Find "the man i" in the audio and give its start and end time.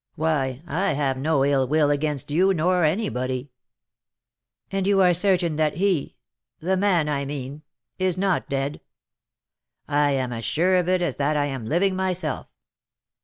6.59-7.23